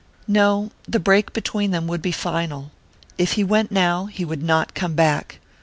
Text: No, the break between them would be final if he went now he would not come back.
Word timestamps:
No, 0.27 0.71
the 0.87 0.99
break 0.99 1.31
between 1.31 1.69
them 1.69 1.85
would 1.85 2.01
be 2.01 2.11
final 2.11 2.71
if 3.19 3.33
he 3.33 3.43
went 3.43 3.71
now 3.71 4.07
he 4.07 4.25
would 4.25 4.41
not 4.41 4.73
come 4.73 4.95
back. 4.95 5.39